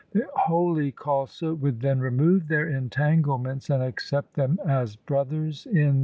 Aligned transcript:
The 0.13 0.27
holy 0.35 0.91
Khalsa 0.91 1.53
would 1.59 1.79
then 1.79 1.99
remove 1.99 2.47
their 2.47 2.67
entanglements 2.67 3.69
and 3.69 3.83
accept 3.83 4.33
them 4.33 4.57
as 4.65 4.95
brothers 4.95 5.67
in 5.67 5.73
the 5.73 5.83
faith. 5.83 5.95